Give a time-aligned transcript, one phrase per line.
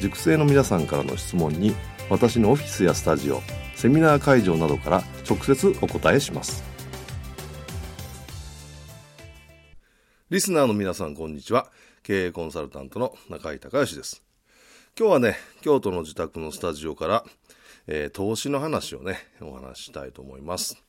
[0.00, 1.74] 塾生の皆さんからの質問に
[2.10, 3.40] 私のオフィスやスタジオ
[3.74, 6.62] セミナー会場などから直接お答えします。
[10.30, 11.70] リスナーの皆さんこんにちは。
[12.02, 14.22] 経営コンサルタントの中井隆義です。
[14.98, 17.24] 今日はね京都の自宅のスタジオから、
[17.86, 20.82] えー、投資の話をねお話ししたいと思います。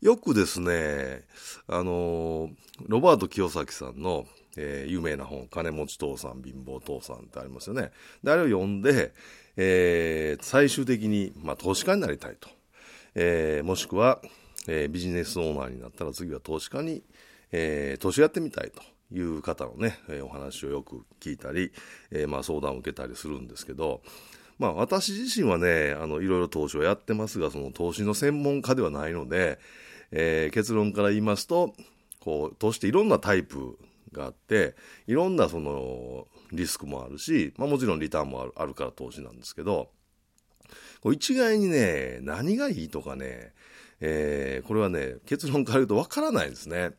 [0.00, 1.22] よくですね
[1.68, 2.54] あのー、
[2.88, 7.90] ロバート清崎さんのえー、有名な本、金持ち父さん、貧乏父さんってありますよね。
[8.22, 9.12] で、あれを読んで、
[9.56, 12.48] えー、最終的に、まあ、投資家になりたいと。
[13.14, 14.20] えー、もしくは、
[14.66, 17.02] えー、ビジネスオーナーになったら次は投資家に、
[17.50, 18.82] えー、投資やってみたいと
[19.14, 21.72] いう方のね、えー、お話をよく聞いたり、
[22.10, 24.02] えー、まあ相談を受けたりするんですけど、
[24.58, 29.58] まあ私自身はね、あの、いろいろ投資をやってますが、その投資の専門家ではないので、
[30.12, 31.74] えー、結論から言いますと、
[32.20, 33.78] こう、投資っていろんなタイプ
[34.12, 34.74] があって
[35.06, 39.88] いろんなそのリスクもあるし、まあ、もちろんリターンもあるあるから投資なんですけど
[41.00, 43.52] こう一概にね何がいいとかね、
[44.00, 46.92] えー、これはね結論から言うとわからないですね。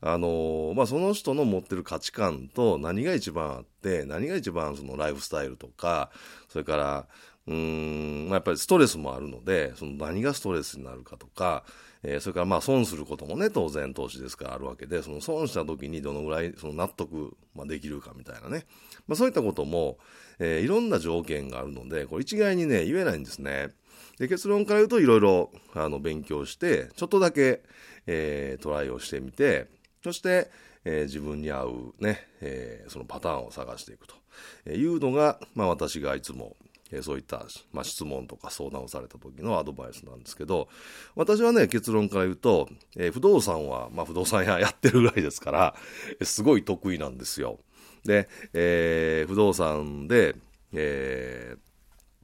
[0.00, 6.10] あのまあ、その人の持ってる価値観と何が一番あって何が一番そのライフスタイルとか
[6.50, 7.06] それから
[7.46, 11.64] うん、まあ、やっぱりストレスもあるのでその何がストレスになるかとか
[12.06, 18.66] えー、それからまあ損することもね、当然投資ですからあるわけで、その損した時にどのぐらいその納得、まあ、できるかみたいなね。
[19.08, 19.98] まあ、そういったことも、
[20.38, 23.70] えー、いろんな条件があるので、これ一概にね、言えないんですね。
[24.18, 27.62] で、結論から言うといろいろ、あの、勉強して、ちょっとだけ、
[28.06, 29.66] えー、トライをしてみて、
[30.02, 30.50] そして、
[30.84, 36.56] えー、自分に合うね、えー、そのパターンを探していくというのが、まあ私がいつも、
[36.94, 40.68] えそういった、まあ、質問とか相談をされた時のアドバイスなんですけど、
[41.16, 45.74] 私はね、結論から言うと、えー、不動産は、まあ、不動産屋やってるぐらいですから、
[46.22, 47.58] すごい得意なんですよ。
[48.04, 50.36] で、えー、不動産で、
[50.72, 51.56] え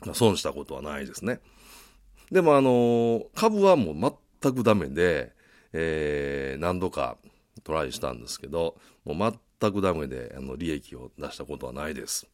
[0.02, 1.40] ー、損したことはないですね。
[2.30, 5.32] でも、あの株はもう全くダメで、
[5.72, 7.16] え、何度か
[7.64, 12.28] トライしたんですけど、もう全くダメで、あの、利益を出したことはないです。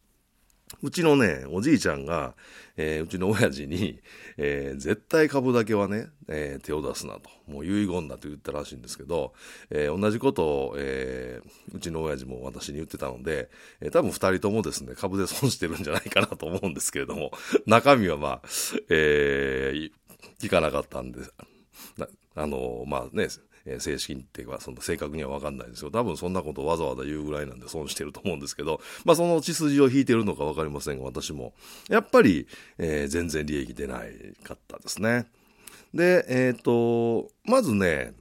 [0.83, 2.35] うちのね、おじいちゃんが、
[2.77, 4.01] えー、うちの親父に、
[4.37, 9.33] えー、絶対株だけはね、えー、手を出すなと、もう遺言だと言ったらしいんですけど、
[9.71, 11.41] え同じことを、え
[11.73, 13.49] うちの親父も私に言ってたので、
[13.81, 17.31] え多分二人ともですね、株で損してるんじゃないかなと思うんですけれども、
[17.67, 18.43] 中身はまあ、
[18.91, 19.91] え
[20.41, 21.21] 聞かなかったんで、
[22.35, 23.29] あのまあね、
[23.67, 25.91] えー、正式にっていうか、その正確にはわかんないですよ。
[25.91, 31.53] 多分そんなことわざわざ言うぐらいなんで損してると思うんですけど、まあその血筋を引いてるのかわかりませんが、私も。
[31.89, 32.47] やっぱり、
[32.79, 35.27] えー、全然利益出ないかったですね。
[35.93, 38.15] で、えっ、ー、と、まずね、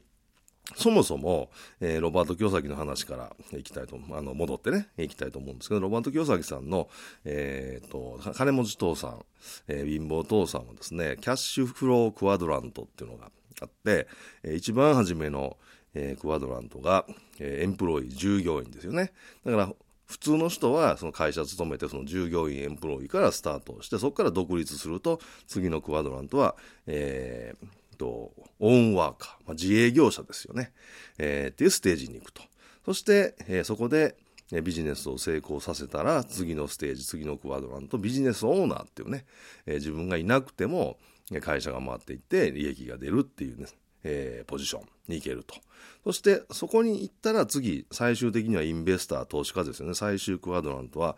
[0.76, 6.90] そもそも、えー、ロバート清崎の話からいきたいと、あの、戻ってね、いきたいと思うんですけど、ロバート清崎さんの、
[7.24, 9.26] え、ー、と、金持ち父さん、
[9.68, 14.08] えー、貧乏父さんはですね、キャッシュフロークワドラントっていうのがあって、
[14.44, 15.58] え一番初めの、
[15.94, 17.06] えクワドラントが、
[17.40, 19.14] えエンプロイ、従業員ですよね。
[19.46, 19.74] だから、
[20.08, 26.56] 普通の人はその会社勤めてその従業員エンプロイからスタートしてそこから独立すると次のクワドラントは、
[26.86, 30.74] えー、とオンワーカー、まあ、自営業者ですよね、
[31.18, 32.44] えー、っていうステージに行くと
[32.86, 34.16] そして、えー、そこで
[34.64, 39.26] ビジネスを成功させたら次のステージ次のクワドラントビジネスオーナーっていうね、
[39.66, 40.98] えー、自分がいなくても
[41.42, 43.68] 会社が回っていって利益が出るっていうね、
[44.04, 45.56] えー、ポジションに行けると。
[46.04, 49.96] そしてそこに行ったら次、最終的にはインベスター、投資家ですよね。
[49.96, 51.16] 最終クワドラントは、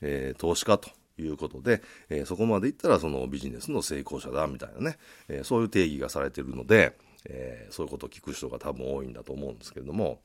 [0.00, 4.96] えー、投資家ということで、えー、そこまで行ったらそのビジネスの成功者だみたいなね、
[5.28, 6.96] えー、そういう定義がされているので、
[7.26, 10.20] えー、そういうことを聞く人が多分多いんだと思うんですけれども、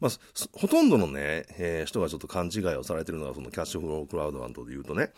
[0.00, 0.10] まあ、
[0.52, 5.12] ほとんどのね、えー、人がちょっと勘違いをされてるのが、そのキャッシュフロークラウドなんとで言うとね、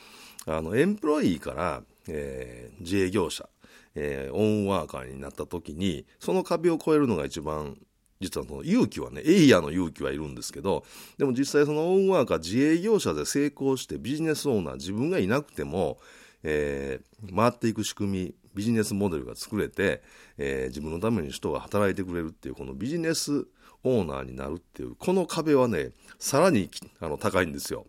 [0.47, 3.49] あの、エンプロイーから、えー、自営業者、
[3.95, 7.77] えー、オンワーカーになった時に、その壁を越えるのが一番、
[8.21, 10.85] 実はその勇気はね、エイヤーの勇気はいるんですけど、
[11.19, 15.99] でも実際そのオンワーカー、自営業者で成功してビジネスオーナー、自分がいなくても、
[16.43, 20.03] えー、回っていく仕組み、ビジネスモデルが作れて、
[20.39, 23.47] えー、自分のために人が働いてくれるっていう、このビジネス
[23.83, 26.71] オーナーになるっていう、この壁はね、さらに
[27.01, 27.87] あの高いんですよ。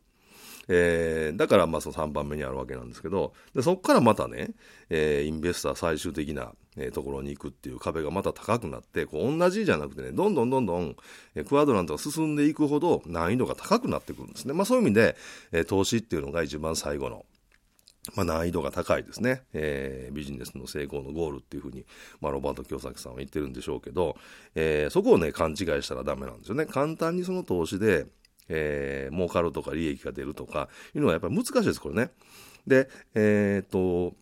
[0.67, 4.50] えー、だからまあその3番目にあるわけなんですけど、でそこからまたね、
[4.89, 10.95] えー、インベスター最終的な、えー、ところに行くっていう壁がまた高くなって、こう同じじゃなくてね、どんどんどんどん、
[11.35, 14.53] えー、クアドラントが進んでいくほど難易度が高くなってくるんですね。
[14.53, 15.15] まあそういう意味で、
[15.51, 17.25] えー、投資っていうのが一番最後の、
[18.13, 21.85] まあ、難易度が高いですね、えー、ビジネスの成功のゴールっていうふうに、
[22.21, 24.15] まあ、ロバート京崎さんは言ってるんでしょうけど、
[24.53, 26.65] えー、そこをね、勘違いしたらダメなんですよね。
[26.65, 28.06] 簡単にその投資で、
[28.50, 32.12] えー、儲かるとか利益が出るとかいうのはやっぱり難しいです、これね。
[32.68, 34.13] で、えっ、と、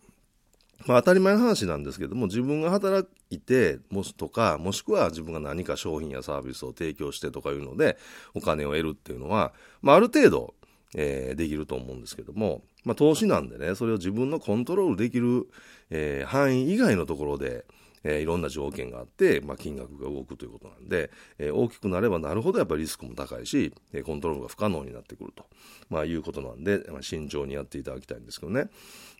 [0.86, 7.96] まあ、当たり前の話なんですけども、自分が働いて、もしとか、もしくは自分が何か商品やサービスを提供してとかいうので、
[8.34, 10.54] お金を得るっていうのは、まあ、ある程度、
[10.94, 15.48] えー、できると思うんですけども、まあ、投資なんでね、それを自分のコントロールできる、
[15.90, 17.64] えー、範囲以外のところで、
[18.04, 25.46] えー、いろんな条件があって、まあ、金額が動くということなんで、えー、大きくなればなるほどやっぱりリスクも高いし、え、コントロールが不可能になってくると、
[25.88, 28.68] まあ、いうことなんで、まあ、慎重にやっていただきたいんですけどね。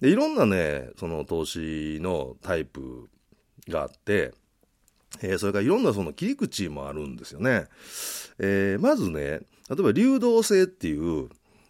[0.00, 3.08] でいろんなね、その投資のタイプ
[3.68, 4.32] があって、
[5.22, 7.66] えー、それからいろんなその切り口もあるんですよね。
[8.38, 9.40] えー、まずね、
[9.70, 11.28] 例えば流動性っていう、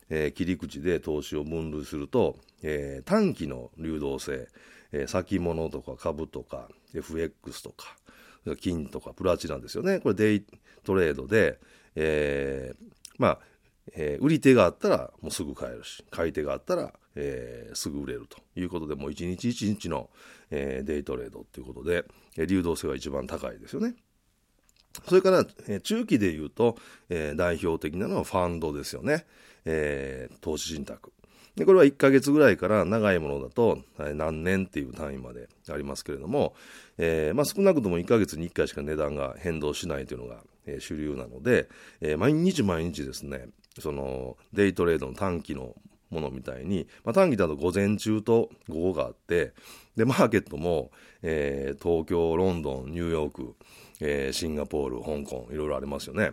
[0.08, 4.48] えー、切り口で投資を分類すると、え、短期の流動性、
[4.92, 7.96] え、先物とか株とか FX とか
[8.60, 10.44] 金とかプラチナですよねこれデイ
[10.84, 11.58] トレードで、
[11.96, 12.84] えー、
[13.18, 13.38] まあ、
[13.94, 20.10] えー、売り手があったらもうすぐ買えるし買い手があったら、えー、すぐ売れるということでもう一日一日の、
[20.50, 22.04] えー、デイトレードということで、
[22.36, 23.94] え流動性は一番高いですよね。
[25.08, 26.76] それから、え中期で言うと、
[27.08, 29.26] え、代表的なのはファンドですよね。
[29.64, 31.12] え、投資信託。
[31.56, 36.54] で、これは1ヶ月ぐらいから長いものだと何年っていう単位までありますけれども、
[36.98, 40.42] えー、まあ少なくとも1ヶ月に1回しか値段が変動しないというのが、
[40.80, 41.68] 主流なので、
[42.00, 43.48] えー、毎日毎日ですね、
[43.78, 45.74] そのデイトレードの短期の
[46.10, 49.52] ものみたいに、まあ、短期だと午前中と午後があって、
[49.96, 50.90] で、マーケットも、
[51.22, 53.54] えー、東京、ロンドン、ニューヨーク、
[54.00, 56.32] えー、シンガポール、香港、いろいろありますよね。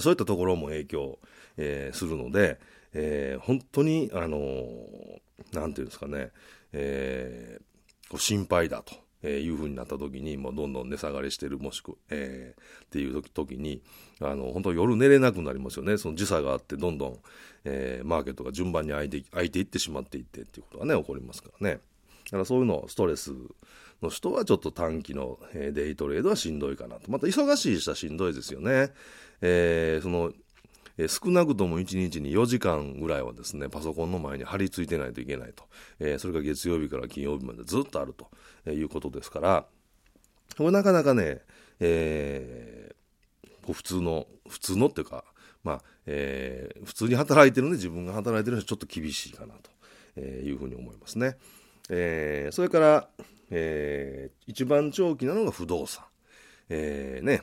[0.00, 1.18] そういったところも影響、
[1.56, 2.58] えー、するので、
[2.94, 5.20] えー、本当に、あのー、
[5.52, 6.30] なんていうんですかね、
[6.72, 9.04] えー、心配だと。
[9.26, 13.82] えいう風になった時に、もうどんどん値下がりしてる、もしく、えー、っていう時に、
[14.20, 15.96] あの、本当夜寝れなくなりますよね。
[15.96, 17.18] その時差があって、どんどん、
[17.64, 21.80] えー、マーケットが順番に開いて、開いていってしまっていってっていうことがね、起こりますからね。
[22.26, 23.32] だからそういうの、ストレス
[24.02, 27.10] の人はちょっと短期の、えデイトレードはしんどいかなと。
[27.10, 28.92] また忙しい人はしんどいですよね。
[29.40, 30.32] えー、その、
[30.96, 35.64] え少なくとも1日に4時間ぐらいはですね、パソコンの前に張り付いてないといけないと。
[35.98, 39.66] え、それが月曜日から金曜日までずっとあるということですから、
[40.56, 41.40] これなかなかね、
[41.80, 45.24] えー、普通の、普通のっていうか、
[45.64, 49.54] まあ、えー、普通に働いてるね、自分が働いてる人はちょっと厳しいかな
[50.14, 51.36] というふうに思いますね。
[51.88, 53.08] えー、それから、
[53.50, 56.04] えー、一番長期なのが不動産。
[56.68, 57.42] えー、ね、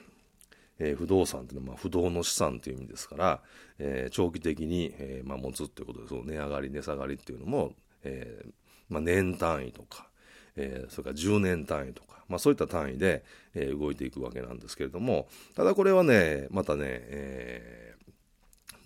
[0.84, 3.42] えー、不動産というのは、不動の資産という意味ですから、
[3.78, 7.74] えー、長期的に、えーま、持つということで、その値上がり、値下がりっていうのも、
[8.04, 8.52] えー
[8.90, 10.08] まあ、年単位とか、
[10.56, 13.24] えー、それから10年単位とか、まあ、そういった単位で、
[13.54, 17.96] えー、動いていくわけなんですけれども、ただこれはね、またね、え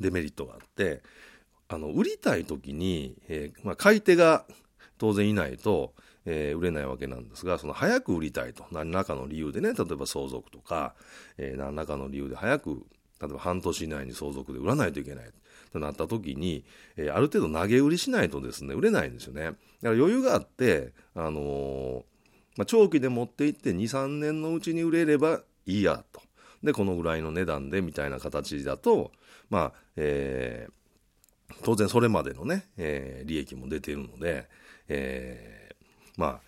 [0.01, 1.01] ー、デメリットがあって、
[1.69, 4.45] あの、売りたい時に、えーまあ、買い手が
[4.97, 5.93] 当然いないと、
[6.25, 10.95] えー、売れないわけなんですが、その早く売りたいと、何らかの理由でね、例えば相続とか、
[11.37, 12.85] えー、何らかの理由で早く、
[13.21, 15.25] 例えば半年以内に相続で売らないといけない
[15.71, 16.65] となった時に、
[16.97, 19.43] えー、ある程度投げ売りしないとですね、売れないんですよね。
[19.43, 22.03] だから余裕があって、あの、
[22.57, 26.21] まあ、長期で持っていって2、3年のうちに売れればいいやと。
[26.63, 29.11] で、このぐらいの値段でみたいな形だと、
[29.49, 34.47] まあ、えー、当然それまでのね、えー、利益も出ているので、
[34.87, 35.64] えー
[36.17, 36.41] まあ、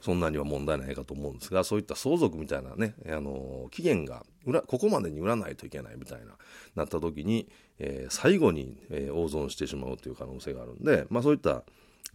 [0.00, 4.24] そんなには問題ないかと思うんですが、そういった相続みたいなね、あの、期限が、
[4.66, 6.36] ここまでに売らないといけないみたいな、
[6.74, 11.64] なった時に、えー、最後に、えー、大損してしまうという可能性があるんで、まあそういった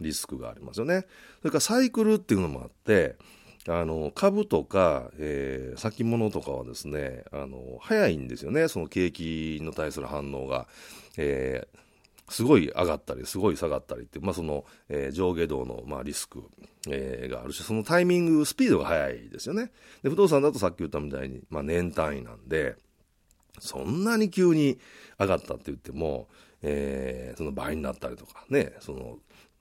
[0.00, 1.06] リスクがありますよね。
[1.40, 3.16] それからサイクルっていうのもあって、
[3.68, 10.66] あの株とか、えー、先物とかはですねあの早いんですよね、その景気の対する反応が。
[11.16, 11.85] えー
[12.28, 16.42] すごい上がったり、すごい下がったりって、まあ、その、えー、上下動の、まあ、リスク、
[16.88, 19.70] えー、があるし、そのタイミング、スピードが速いですよね。
[20.02, 22.76] で、不動産だとさっき言ったみたいに、まあ、年単位なんで、
[23.60, 24.78] そんなに急に
[25.18, 26.28] 上がったって言っても、
[26.62, 29.18] えー、その倍になったりとかね、その、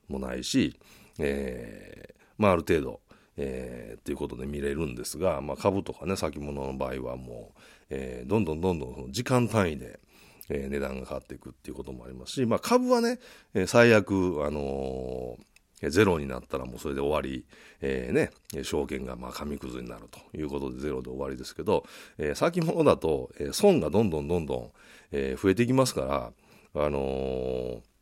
[0.07, 0.79] もないし、
[1.19, 3.01] えー、まあ、ある程度、
[3.37, 9.99] えー、っていうことで見れるんですが、まあ、株とかね、先物の場合はもう、えー、どんどんどんどん時間単位で、
[10.49, 13.19] えー、値段が変わっていくっていうこともありますし、まあ、株はね、
[13.53, 17.45] えー、最悪、あのー、ゼロになったらもうそれで終わり、
[17.81, 18.31] えー、ね、
[18.63, 21.85] 証券がまあ紙くずになるということでゼロで終わりですけど、
[22.17, 24.71] えー、先物だと、えー、損がどんどんどんどん、
[25.11, 26.33] えー、増えていきますか
[26.73, 27.94] ら、あのー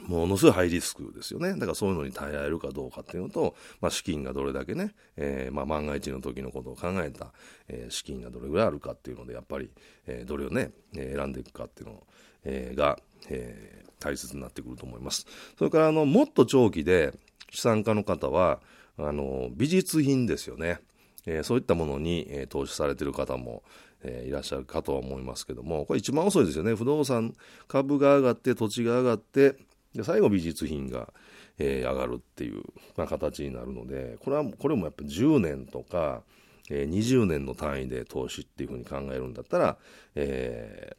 [0.00, 1.52] ものすごいハイリスクですよね。
[1.52, 7.32] だからそういうのに耐えられるかどうかっていうのと、まあ、資金がどれだけね、えー、まあ、万が一の時のことを考えた、
[7.68, 9.70] えー、資金がどれぐらいあるかっていうので、やっぱり、
[10.06, 12.06] えー、どれをね、え選んでいくかっていうの、
[12.44, 15.26] えが、え大切になってくると思います。
[15.58, 17.12] それから、あの、もっと長期で
[17.50, 18.60] 資産家の方は、
[18.98, 20.80] あの、美術品ですよね。
[21.24, 23.62] えそういったものに、え投資されてる方も、
[24.02, 26.74] え、いらっしゃるかとは思いますけども、これ一番遅いですよね。
[26.74, 27.34] 不動産、
[27.68, 29.56] 株が上がって、土地が上がって、
[29.94, 31.12] で最後美術品が、
[31.58, 32.62] えー、上がるっていう、
[32.96, 36.22] まあ、形になるのでこれはこれもやっぱ10年とか、
[36.70, 39.76] えー、20年の単位で投資っていうふうに考えるんだったら、
[40.14, 40.96] え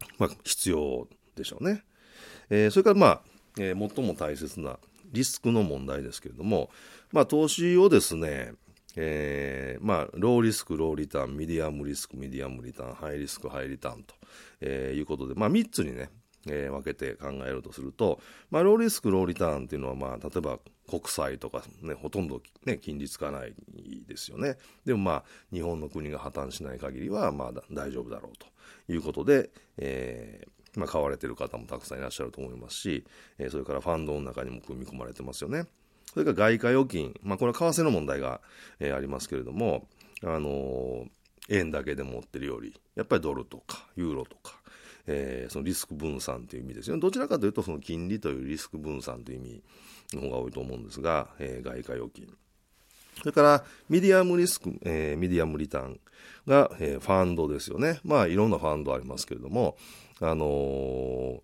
[0.00, 1.82] ー、まあ、必要でしょうね。
[2.48, 3.22] えそれからまあ、
[3.58, 4.78] え最も大切な
[5.12, 6.70] リスクの問題ですけれども、
[7.12, 8.52] まあ、投資をですね、
[8.96, 14.14] えー、まあ、ローリスク、ローリターン、ミディアムリスク、ミディアムリターン、ハイリスク、ハイリターンと、
[14.60, 16.10] えー、いうことで、まあ、3つにね、
[16.48, 23.54] えー、分けて考えるとすると、まあ、ローリスク、ローリターンっていうのは、まあ、例えば国債とか、ね、ほとんど、ね、金利つかない
[24.06, 24.56] ですよね。
[24.84, 28.46] でもまあ、日本の国が破綻しない限りは、まあ、大丈夫だろうと
[28.92, 33.04] いうことで、えー、まあ、買われてる方もたくさんいらっしゃると思いますし、
[33.38, 35.66] えー、それからファンドの中にも組み込まれてますよね。
[36.12, 38.40] それから外貨預金、まあ、これは為替の問題が、
[38.80, 39.88] えー、ありますけれども、
[40.22, 41.08] あのー、
[41.48, 44.60] 円だけで持ってるより、やっぱりドルとか、ユーロとか、
[45.06, 47.00] えー、そのリスク分散という意味ですよね。
[47.00, 49.62] どちらかというと、その金利というリスク分散という意味
[50.14, 52.28] の方が多いと思うんですが、えー、外貨預金。
[53.18, 56.00] それから、ミディアムリスク、えー、ミディアムリターン
[56.46, 58.00] が、えー、ファンドですよね。
[58.04, 59.76] まあ、いろんなファンドありますけれども、
[60.20, 61.40] あのー、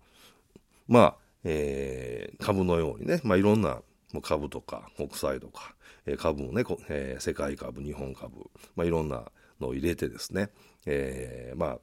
[0.87, 3.81] まあ、えー、株のようにね、まあ、いろんな
[4.21, 10.49] 株とか国債とか、えー、株もね、えー、世界株、日本株、まあ、いろんなのを入れてですね、
[10.85, 11.79] えー、まあ、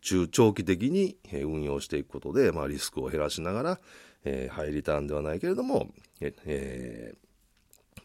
[0.00, 3.80] 中長期的に運用していくことで、まあ、リスクを減らしながら、
[4.24, 5.88] えー、ハイリターンではないけれども、
[6.20, 7.28] えー、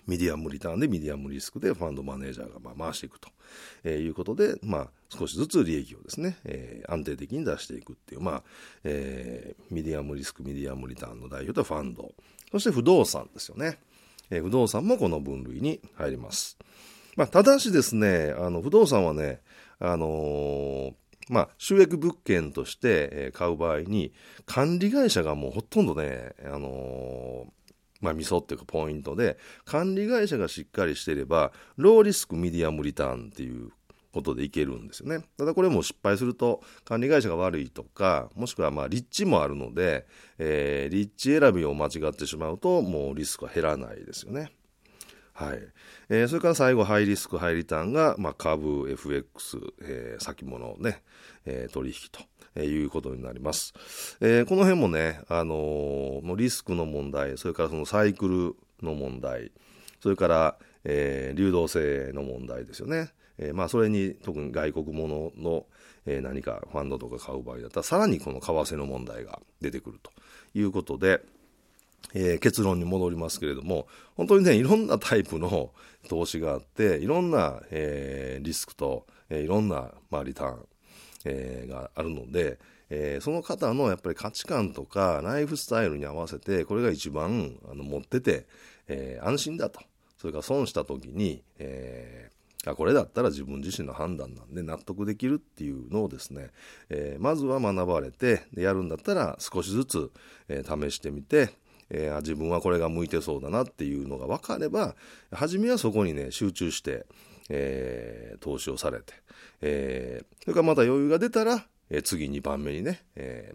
[0.07, 3.29] ミディアムリターンでミディアムリスクでファンドマネージャーがまあ回していくと、
[3.83, 8.43] えー、いうことで、まあ、少しずつ利益をですね、えー、安定的に出していくっていう、まあ
[8.83, 12.13] えー、ミディアムリスク、ミディアムリターンの代表とファンド、
[12.51, 13.79] そして不動産ですよね。
[14.29, 16.57] えー、不動産もこの分類に入ります。
[17.15, 19.41] まあ、ただしですね、あの不動産はね、
[19.79, 20.93] あのー
[21.29, 24.13] まあ、収益物件として買う場合に、
[24.45, 27.51] 管理会社がもうほとんどね、あのー、
[28.01, 33.71] まあ、ミソっていうかポイントで、管理会社がしっかりしていれば、ローリスクミディアムリターンっていう
[34.11, 35.25] ことでいけるんですよね。
[35.37, 40.05] ただこれも失敗すると、管理会社が悪いとか、もしくはまあ立地もあるので、
[40.37, 44.51] えー、立地選びを間違ってしまうと、もうリスクは減らないですよね。
[45.33, 45.59] はい
[46.09, 51.01] えー、それから最後、ハイリスク、ハイリターンが、まあ、株、FX、えー、先物ね、
[51.45, 52.21] えー、取引と。
[52.55, 53.73] えいうことになります。
[54.21, 59.51] えー、この辺もね、あのー、リスクの問題、それからそのサイクルの問題、
[60.01, 63.11] それから、えー、流動性の問題ですよね。
[63.39, 65.65] えー、まあ、それに特に外国ものの、
[66.05, 70.11] えー、何かファンドとか買う場合だったら、さらにこの為替の問題が出てくると
[70.53, 71.21] いうことで、
[72.13, 75.71] えー、結論に戻りますけれども、本当にね、いろんなタイプの
[76.09, 80.65] 投資があって、いろんな、えー、リスクと、えー、いろんな、まあ、リターン、
[81.25, 88.45] えー、があるので、えー、その方のやっぱり価値観とかライフスタイルに合わせて、これが一番あの持ってて、
[88.87, 89.79] えー、安心だと。
[90.17, 96.51] それから損した時に、えー、あこれだったら自分自身の判断なんで納得できるっていうのをですね、
[96.89, 100.11] えー、まずは学ばれてでやるんだったら少しずつ、
[100.47, 101.49] えー、試してみて、
[101.93, 104.95] えー、自分はこれが向いてそうだなっていうのが分かれば、
[105.31, 107.05] 初めはそこにね、集中して、
[107.49, 109.13] えー、投資をされて、
[109.61, 113.53] えー、それからまた余裕が出たら、えー、次2番目にね、え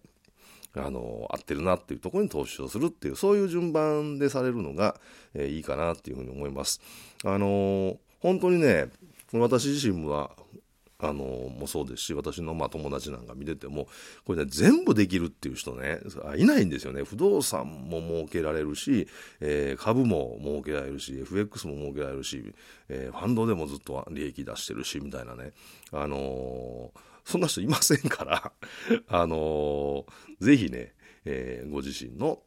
[0.76, 5.00] あの、合ってるなっていうところに投資をするっていう、そういう順番でされるのが、
[5.34, 6.80] えー、いいかなっていうふうに思います。
[7.24, 8.88] あの本当にね、
[9.32, 10.30] 私自身は、
[11.00, 13.86] あのもそうですし、私のまあ友達なんか見てても、
[14.24, 16.00] これね、全部できるっていう人ね、
[16.36, 17.04] いないんですよね。
[17.04, 19.06] 不動産も儲けられるし、
[19.40, 22.52] えー、株も儲けられるし、FX も儲けられるし、
[22.88, 25.52] えー、ファンドでもずっと利益出してるし、みたいなね。
[25.92, 28.52] あのー、そんな人いませんから、
[29.06, 32.42] あのー、ぜひね、えー、ご自身の、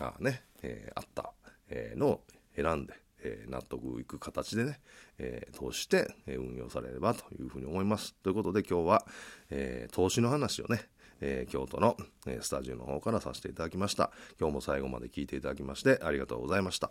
[0.00, 1.32] あね、えー、あった、
[1.68, 2.24] えー、のを
[2.54, 2.92] 選んで、
[3.26, 4.80] え納得いく形でね、
[5.18, 8.14] え通して、え運用されればというふうに思います。
[8.22, 9.06] ということで今日は、
[9.50, 10.88] え投資の話をね、
[11.20, 14.10] え京都の、えスタジオの方からさせていただきました。
[14.38, 16.90] 今日も最後まで聞いていただきましてありがとうございました。